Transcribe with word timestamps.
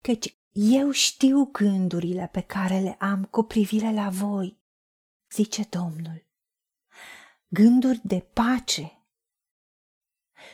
căci 0.00 0.38
eu 0.52 0.90
știu 0.90 1.44
gândurile 1.44 2.28
pe 2.32 2.40
care 2.40 2.80
le 2.80 2.96
am 2.98 3.24
cu 3.24 3.42
privire 3.42 3.92
la 3.92 4.08
voi, 4.08 4.60
zice 5.30 5.66
Domnul. 5.70 6.28
Gânduri 7.48 8.00
de 8.04 8.20
pace 8.20 9.04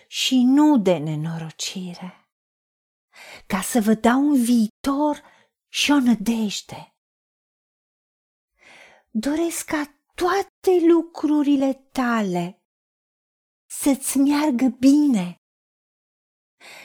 și 0.06 0.42
nu 0.42 0.78
de 0.78 0.96
nenorocire, 0.96 2.28
ca 3.46 3.60
să 3.60 3.80
vă 3.80 3.94
dau 3.94 4.20
un 4.20 4.44
viitor 4.44 5.22
și 5.68 5.90
o 5.90 5.98
nădejde. 5.98 6.94
Doresc 9.10 9.64
ca 9.64 10.00
toate 10.14 10.86
lucrurile 10.86 11.74
tale 11.74 12.62
să-ți 13.66 14.18
meargă 14.18 14.66
bine 14.66 15.40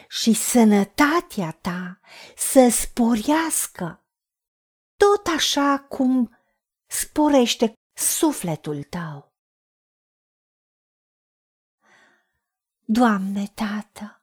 și 0.09 0.33
sănătatea 0.33 1.51
ta 1.51 1.99
să 2.35 2.69
sporească, 2.69 4.05
tot 4.97 5.27
așa 5.35 5.79
cum 5.79 6.37
sporește 6.85 7.73
sufletul 7.93 8.83
tău. 8.83 9.33
Doamne, 12.85 13.47
Tată, 13.47 14.21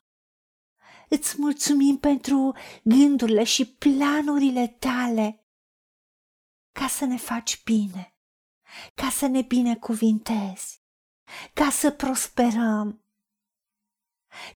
îți 1.08 1.34
mulțumim 1.38 1.98
pentru 1.98 2.54
gândurile 2.82 3.44
și 3.44 3.66
planurile 3.66 4.66
tale 4.66 5.46
ca 6.72 6.88
să 6.88 7.04
ne 7.04 7.16
faci 7.16 7.62
bine, 7.64 8.14
ca 8.94 9.10
să 9.10 9.26
ne 9.26 9.42
binecuvintezi, 9.42 10.82
ca 11.52 11.70
să 11.70 11.90
prosperăm, 11.90 13.02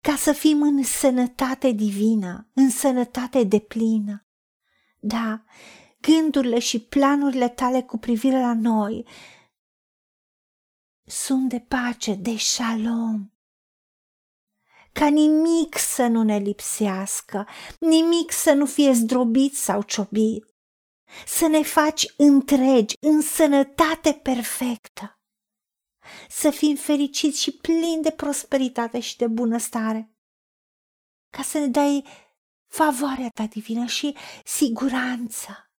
ca 0.00 0.16
să 0.16 0.32
fim 0.32 0.62
în 0.62 0.82
sănătate 0.82 1.70
divină, 1.70 2.50
în 2.54 2.70
sănătate 2.70 3.44
deplină. 3.44 4.26
Da, 4.98 5.44
gândurile 6.00 6.58
și 6.58 6.80
planurile 6.80 7.48
tale 7.48 7.82
cu 7.82 7.98
privire 7.98 8.40
la 8.40 8.54
noi 8.54 9.06
sunt 11.04 11.48
de 11.48 11.60
pace, 11.60 12.14
de 12.14 12.36
shalom. 12.36 13.30
Ca 14.92 15.06
nimic 15.06 15.78
să 15.78 16.06
nu 16.06 16.22
ne 16.22 16.38
lipsească, 16.38 17.48
nimic 17.78 18.32
să 18.32 18.52
nu 18.52 18.66
fie 18.66 18.92
zdrobit 18.92 19.56
sau 19.56 19.82
ciobit, 19.82 20.44
să 21.26 21.46
ne 21.46 21.62
faci 21.62 22.14
întregi, 22.16 22.96
în 23.00 23.20
sănătate 23.20 24.12
perfectă 24.12 25.21
să 26.28 26.50
fim 26.50 26.76
fericiți 26.76 27.40
și 27.40 27.56
plini 27.56 28.02
de 28.02 28.10
prosperitate 28.10 29.00
și 29.00 29.16
de 29.16 29.26
bunăstare, 29.26 30.12
ca 31.30 31.42
să 31.42 31.58
ne 31.58 31.66
dai 31.66 32.06
favoarea 32.66 33.28
ta 33.28 33.46
divină 33.46 33.86
și 33.86 34.16
siguranță. 34.44 35.70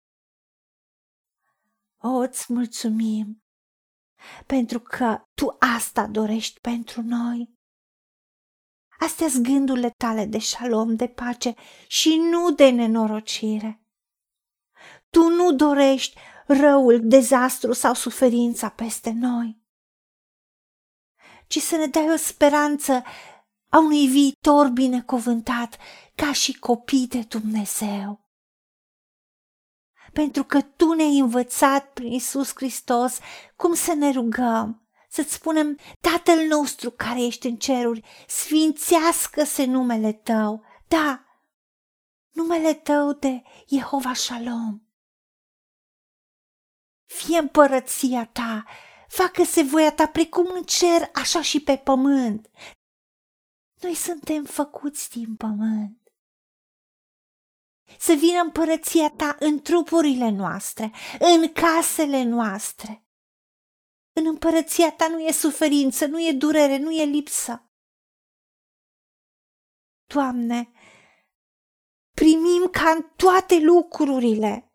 O, 1.98 2.08
îți 2.08 2.54
mulțumim 2.54 3.44
pentru 4.46 4.80
că 4.80 5.24
tu 5.34 5.56
asta 5.60 6.08
dorești 6.08 6.60
pentru 6.60 7.02
noi. 7.02 7.54
Astea 9.00 9.30
sunt 9.30 9.44
gândurile 9.44 9.90
tale 9.90 10.26
de 10.26 10.38
șalom, 10.38 10.96
de 10.96 11.08
pace 11.08 11.54
și 11.88 12.16
nu 12.16 12.52
de 12.52 12.70
nenorocire. 12.70 13.84
Tu 15.10 15.30
nu 15.30 15.54
dorești 15.54 16.20
răul, 16.48 17.00
dezastru 17.04 17.74
sau 17.74 17.94
suferința 17.94 18.70
peste 18.70 19.12
noi 19.12 19.63
ci 21.54 21.62
să 21.62 21.76
ne 21.76 21.86
dai 21.86 22.12
o 22.12 22.16
speranță 22.16 23.04
a 23.70 23.78
unui 23.78 24.08
viitor 24.08 24.68
binecuvântat 24.68 25.78
ca 26.16 26.34
și 26.34 26.60
copii 26.60 27.08
de 27.08 27.20
Dumnezeu. 27.20 28.28
Pentru 30.14 30.44
că 30.44 30.62
Tu 30.62 30.94
ne-ai 30.94 31.20
învățat 31.20 31.94
prin 31.94 32.12
Isus 32.12 32.52
Hristos 32.56 33.20
cum 33.56 33.74
să 33.74 33.94
ne 33.94 34.12
rugăm, 34.12 34.88
să-ți 35.10 35.34
spunem, 35.34 35.78
Tatăl 36.02 36.48
nostru 36.48 36.92
care 36.92 37.22
ești 37.22 37.48
în 37.48 37.56
ceruri, 37.56 38.04
sfințească-se 38.28 39.66
numele 39.66 40.12
Tău, 40.12 40.64
da, 40.88 41.26
numele 42.32 42.74
Tău 42.74 43.12
de 43.12 43.42
Jehova 43.70 44.14
Shalom. 44.14 44.82
Fie 47.06 47.38
împărăția 47.38 48.26
Ta, 48.26 48.66
facă-se 49.16 49.64
voia 49.64 49.94
ta 49.94 50.08
precum 50.08 50.48
în 50.48 50.64
cer, 50.64 51.10
așa 51.14 51.42
și 51.42 51.64
pe 51.64 51.78
pământ. 51.78 52.50
Noi 53.82 53.96
suntem 53.96 54.44
făcuți 54.44 55.10
din 55.10 55.36
pământ. 55.36 55.98
Să 58.00 58.14
vină 58.14 58.42
împărăția 58.42 59.10
ta 59.10 59.36
în 59.40 59.62
trupurile 59.62 60.30
noastre, 60.30 60.92
în 61.20 61.52
casele 61.52 62.24
noastre. 62.24 63.06
În 64.16 64.26
împărăția 64.26 64.92
ta 64.92 65.08
nu 65.08 65.20
e 65.20 65.32
suferință, 65.32 66.06
nu 66.06 66.20
e 66.28 66.32
durere, 66.32 66.78
nu 66.78 66.92
e 66.92 67.04
lipsă. 67.04 67.72
Doamne, 70.06 70.72
primim 72.16 72.68
ca 72.72 72.90
în 72.90 73.02
toate 73.16 73.60
lucrurile 73.60 74.73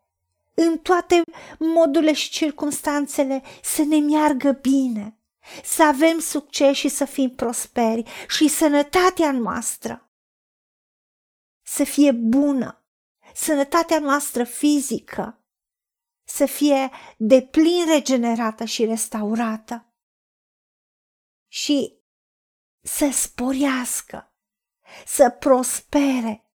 în 0.61 0.77
toate 0.77 1.21
modurile 1.59 2.13
și 2.13 2.29
circumstanțele 2.29 3.43
să 3.63 3.83
ne 3.83 3.99
meargă 3.99 4.51
bine, 4.51 5.17
să 5.63 5.83
avem 5.83 6.19
succes 6.19 6.75
și 6.75 6.89
să 6.89 7.05
fim 7.05 7.29
prosperi 7.29 8.03
și 8.27 8.47
sănătatea 8.47 9.31
noastră 9.31 10.09
să 11.65 11.83
fie 11.83 12.11
bună, 12.11 12.83
sănătatea 13.33 13.99
noastră 13.99 14.43
fizică 14.43 15.43
să 16.23 16.45
fie 16.45 16.91
de 17.17 17.41
plin 17.41 17.85
regenerată 17.87 18.65
și 18.65 18.85
restaurată 18.85 19.93
și 21.47 21.99
să 22.81 23.09
sporească, 23.11 24.33
să 25.05 25.29
prospere, 25.29 26.51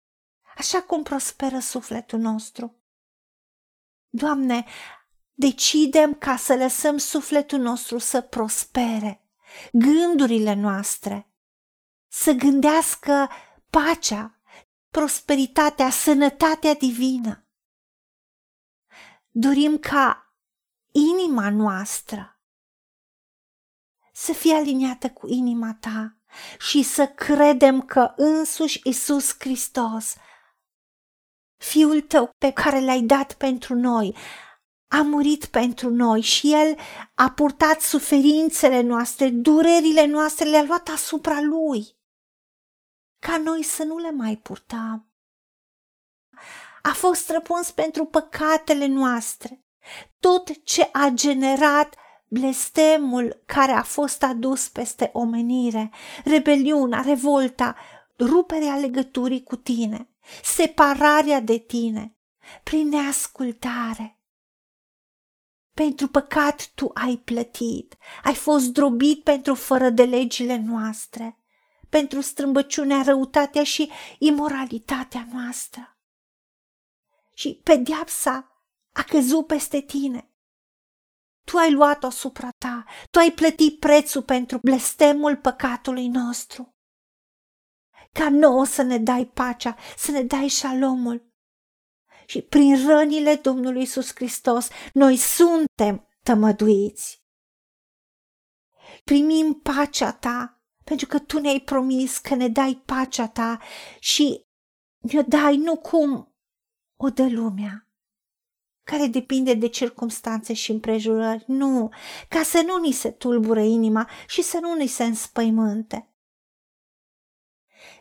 așa 0.57 0.81
cum 0.81 1.03
prosperă 1.03 1.59
sufletul 1.59 2.19
nostru. 2.19 2.82
Doamne, 4.15 4.65
decidem 5.33 6.13
ca 6.13 6.35
să 6.35 6.55
lăsăm 6.55 6.97
sufletul 6.97 7.59
nostru 7.59 7.97
să 7.97 8.21
prospere, 8.21 9.27
gândurile 9.71 10.53
noastre, 10.53 11.33
să 12.07 12.31
gândească 12.31 13.29
pacea, 13.69 14.41
prosperitatea, 14.89 15.89
sănătatea 15.89 16.73
divină. 16.73 17.47
Dorim 19.29 19.77
ca 19.77 20.33
inima 20.91 21.49
noastră 21.49 22.39
să 24.13 24.33
fie 24.33 24.53
aliniată 24.53 25.09
cu 25.09 25.27
inima 25.27 25.77
ta 25.79 26.17
și 26.59 26.83
să 26.83 27.07
credem 27.07 27.81
că 27.81 28.13
însuși 28.15 28.81
Isus 28.83 29.35
Hristos 29.39 30.15
Fiul 31.63 32.01
tău 32.01 32.29
pe 32.37 32.51
care 32.51 32.79
l-ai 32.79 33.01
dat 33.01 33.33
pentru 33.33 33.75
noi 33.75 34.15
a 34.87 35.01
murit 35.01 35.45
pentru 35.45 35.89
noi 35.89 36.21
și 36.21 36.53
El 36.53 36.77
a 37.15 37.31
purtat 37.31 37.81
suferințele 37.81 38.81
noastre, 38.81 39.29
durerile 39.29 40.05
noastre, 40.05 40.49
le-a 40.49 40.63
luat 40.63 40.87
asupra 40.87 41.41
Lui, 41.41 41.97
ca 43.19 43.37
noi 43.37 43.63
să 43.63 43.83
nu 43.83 43.97
le 43.97 44.11
mai 44.11 44.37
purtăm. 44.37 45.07
A 46.81 46.93
fost 46.93 47.29
răpuns 47.29 47.71
pentru 47.71 48.05
păcatele 48.05 48.85
noastre, 48.85 49.65
tot 50.19 50.63
ce 50.63 50.89
a 50.91 51.09
generat 51.13 51.95
blestemul 52.27 53.43
care 53.45 53.71
a 53.71 53.83
fost 53.83 54.23
adus 54.23 54.67
peste 54.67 55.09
omenire, 55.13 55.91
rebeliunea, 56.23 57.01
revolta, 57.01 57.75
ruperea 58.19 58.77
legăturii 58.77 59.43
cu 59.43 59.55
tine 59.55 60.07
separarea 60.43 61.39
de 61.39 61.57
tine, 61.57 62.15
prin 62.63 62.87
neascultare. 62.87 64.17
Pentru 65.73 66.07
păcat 66.07 66.67
tu 66.75 66.91
ai 66.93 67.17
plătit, 67.17 67.97
ai 68.23 68.35
fost 68.35 68.67
drobit 68.67 69.23
pentru 69.23 69.53
fără 69.53 69.89
de 69.89 70.03
legile 70.03 70.55
noastre, 70.55 71.37
pentru 71.89 72.21
strâmbăciunea, 72.21 73.01
răutatea 73.01 73.63
și 73.63 73.91
imoralitatea 74.19 75.27
noastră. 75.31 75.97
Și 77.33 77.59
pedeapsa 77.63 78.51
a 78.91 79.03
căzut 79.03 79.47
peste 79.47 79.81
tine. 79.81 80.27
Tu 81.43 81.57
ai 81.57 81.71
luat-o 81.71 82.07
asupra 82.07 82.49
ta, 82.57 82.85
tu 83.11 83.19
ai 83.19 83.31
plătit 83.31 83.79
prețul 83.79 84.23
pentru 84.23 84.57
blestemul 84.61 85.35
păcatului 85.37 86.07
nostru 86.07 86.72
ca 88.13 88.29
nouă 88.29 88.65
să 88.65 88.81
ne 88.81 88.97
dai 88.97 89.25
pacea, 89.25 89.75
să 89.97 90.11
ne 90.11 90.23
dai 90.23 90.47
șalomul. 90.47 91.31
Și 92.25 92.41
prin 92.41 92.87
rănile 92.87 93.35
Domnului 93.35 93.81
Isus 93.81 94.15
Hristos, 94.15 94.67
noi 94.93 95.17
suntem 95.17 96.07
tămăduiți. 96.23 97.23
Primim 99.03 99.53
pacea 99.53 100.11
ta, 100.11 100.61
pentru 100.83 101.07
că 101.07 101.19
tu 101.19 101.39
ne-ai 101.39 101.59
promis 101.59 102.17
că 102.17 102.35
ne 102.35 102.47
dai 102.47 102.81
pacea 102.85 103.27
ta 103.27 103.59
și 103.99 104.45
ne 104.99 105.21
dai 105.21 105.57
nu 105.57 105.77
cum 105.77 106.35
o 106.99 107.09
dă 107.09 107.27
lumea, 107.29 107.87
care 108.83 109.07
depinde 109.07 109.53
de 109.53 109.67
circumstanțe 109.67 110.53
și 110.53 110.71
împrejurări. 110.71 111.43
Nu, 111.47 111.89
ca 112.29 112.43
să 112.43 112.63
nu 112.65 112.79
ni 112.79 112.91
se 112.91 113.11
tulbure 113.11 113.65
inima 113.65 114.09
și 114.27 114.41
să 114.41 114.59
nu 114.61 114.75
ni 114.75 114.87
se 114.87 115.03
înspăimânte. 115.03 116.12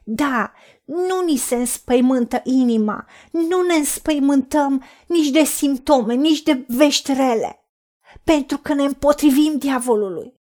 Da, 0.05 0.53
nu 0.85 1.25
ni 1.25 1.37
se 1.37 1.55
înspăimântă 1.55 2.41
inima, 2.45 3.07
nu 3.31 3.63
ne 3.63 3.75
înspăimântăm 3.75 4.85
nici 5.07 5.31
de 5.31 5.45
simptome, 5.45 6.15
nici 6.15 6.43
de 6.43 6.65
vești 6.69 7.13
rele, 7.13 7.69
pentru 8.25 8.59
că 8.59 8.75
ne 8.75 8.85
împotrivim 8.85 9.59
diavolului 9.59 10.41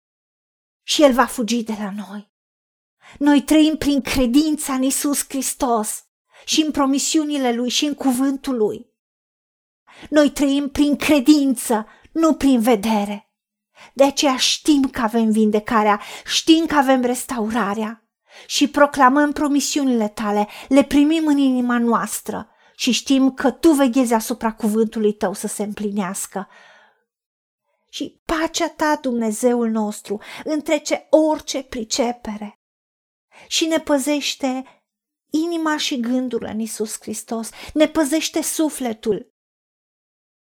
și 0.84 1.04
el 1.04 1.14
va 1.14 1.26
fugi 1.26 1.64
de 1.64 1.76
la 1.80 1.92
noi. 1.92 2.32
Noi 3.20 3.42
trăim 3.42 3.78
prin 3.78 4.02
credința 4.02 4.74
în 4.74 4.84
Isus 4.84 5.26
Hristos 5.28 6.06
și 6.46 6.62
în 6.62 6.72
promisiunile 6.72 7.54
Lui 7.54 7.70
și 7.70 7.86
în 7.86 7.94
cuvântul 7.94 8.56
Lui. 8.56 8.86
Noi 10.10 10.32
trăim 10.32 10.70
prin 10.70 10.96
credință, 10.96 11.88
nu 12.12 12.34
prin 12.34 12.60
vedere. 12.60 13.32
De 13.94 14.04
aceea 14.04 14.38
știm 14.38 14.90
că 14.90 15.02
avem 15.02 15.32
vindecarea, 15.32 16.02
știm 16.26 16.66
că 16.66 16.76
avem 16.76 17.02
restaurarea 17.02 18.07
și 18.46 18.68
proclamăm 18.68 19.32
promisiunile 19.32 20.08
tale, 20.08 20.48
le 20.68 20.84
primim 20.84 21.28
în 21.28 21.38
inima 21.38 21.78
noastră 21.78 22.50
și 22.76 22.92
știm 22.92 23.34
că 23.34 23.52
tu 23.52 23.72
veghezi 23.72 24.14
asupra 24.14 24.54
cuvântului 24.54 25.14
tău 25.14 25.34
să 25.34 25.48
se 25.48 25.64
împlinească. 25.64 26.48
Și 27.90 28.22
pacea 28.26 28.70
ta, 28.70 28.98
Dumnezeul 29.02 29.70
nostru, 29.70 30.22
întrece 30.44 31.08
orice 31.10 31.64
pricepere 31.64 32.60
și 33.48 33.66
ne 33.66 33.80
păzește 33.80 34.64
inima 35.30 35.78
și 35.78 36.00
gândurile 36.00 36.50
în 36.50 36.60
Isus 36.60 36.98
Hristos, 37.00 37.50
ne 37.74 37.88
păzește 37.88 38.42
sufletul 38.42 39.34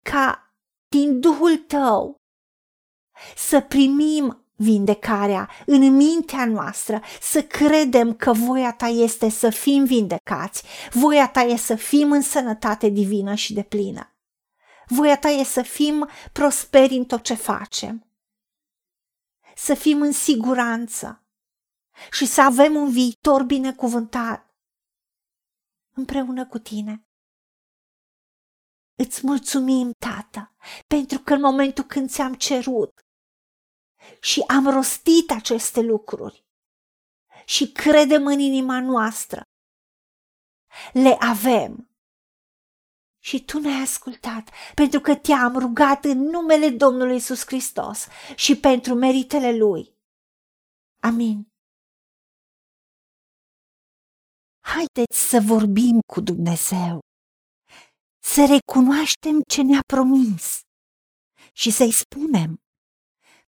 ca 0.01 0.53
din 0.87 1.19
Duhul 1.19 1.57
tău 1.57 2.21
să 3.35 3.61
primim 3.61 4.44
vindecarea 4.55 5.49
în 5.65 5.95
mintea 5.95 6.45
noastră, 6.45 7.01
să 7.21 7.43
credem 7.43 8.13
că 8.13 8.33
voia 8.33 8.73
ta 8.73 8.87
este 8.87 9.29
să 9.29 9.49
fim 9.49 9.83
vindecați, 9.83 10.63
voia 10.91 11.29
ta 11.29 11.41
este 11.41 11.65
să 11.65 11.75
fim 11.75 12.11
în 12.11 12.21
sănătate 12.21 12.89
divină 12.89 13.35
și 13.35 13.53
de 13.53 13.63
plină. 13.63 14.09
Voia 14.87 15.17
ta 15.17 15.27
este 15.27 15.53
să 15.53 15.61
fim 15.61 16.09
prosperi 16.31 16.95
în 16.95 17.05
tot 17.05 17.23
ce 17.23 17.33
facem, 17.33 18.07
să 19.55 19.73
fim 19.73 20.01
în 20.01 20.11
siguranță 20.11 21.23
și 22.11 22.25
să 22.25 22.41
avem 22.41 22.75
un 22.75 22.91
viitor 22.91 23.43
binecuvântat 23.43 24.55
împreună 25.95 26.47
cu 26.47 26.57
tine. 26.57 27.05
Îți 28.97 29.25
mulțumim, 29.25 29.91
Tată, 29.99 30.55
pentru 30.87 31.19
că 31.19 31.33
în 31.33 31.41
momentul 31.41 31.83
când 31.83 32.09
ți-am 32.09 32.33
cerut 32.33 33.04
și 34.21 34.43
am 34.47 34.69
rostit 34.69 35.31
aceste 35.31 35.81
lucruri 35.81 36.45
și 37.45 37.71
credem 37.71 38.25
în 38.25 38.39
inima 38.39 38.79
noastră. 38.79 39.41
Le 40.93 41.17
avem. 41.19 41.89
Și 43.19 43.45
tu 43.45 43.59
ne-ai 43.59 43.81
ascultat 43.81 44.49
pentru 44.75 44.99
că 44.99 45.15
te-am 45.15 45.57
rugat 45.57 46.03
în 46.03 46.17
numele 46.17 46.69
Domnului 46.69 47.15
Isus 47.15 47.45
Hristos 47.45 48.07
și 48.35 48.59
pentru 48.59 48.93
meritele 48.93 49.57
Lui. 49.57 49.93
Amin. 50.99 51.47
Haideți 54.59 55.29
să 55.29 55.39
vorbim 55.45 55.99
cu 56.13 56.21
Dumnezeu, 56.21 56.99
să 58.23 58.45
recunoaștem 58.55 59.41
ce 59.47 59.61
ne-a 59.61 59.81
promis 59.93 60.59
și 61.53 61.71
să-i 61.71 61.91
spunem 61.91 62.64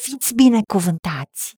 Fiți 0.00 0.34
binecuvântați! 0.34 1.54